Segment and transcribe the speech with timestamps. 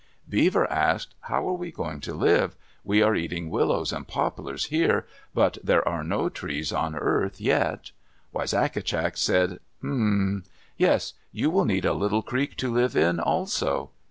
[0.27, 2.55] Beaver asked, "How are we going to live?
[2.83, 7.91] We are eating willows and poplars here, but there are no trees on earth yet."
[8.33, 10.01] Wisagatcak said, "Um m m
[10.37, 10.43] m!
[10.75, 13.91] Yes, you will need a little creek to live in also."